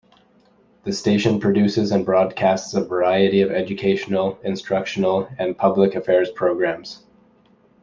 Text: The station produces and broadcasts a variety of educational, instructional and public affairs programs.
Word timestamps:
The 0.83 0.93
station 0.93 1.39
produces 1.39 1.91
and 1.91 2.03
broadcasts 2.03 2.73
a 2.73 2.83
variety 2.83 3.41
of 3.41 3.51
educational, 3.51 4.39
instructional 4.43 5.29
and 5.37 5.55
public 5.55 5.93
affairs 5.93 6.31
programs. 6.31 7.03